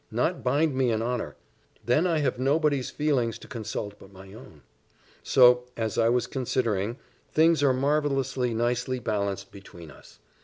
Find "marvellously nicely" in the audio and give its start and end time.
7.71-8.97